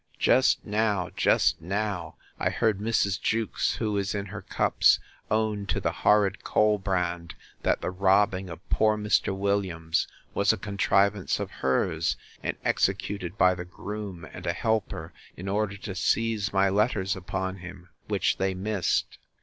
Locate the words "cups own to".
4.41-5.79